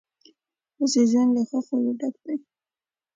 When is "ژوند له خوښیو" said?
1.11-1.97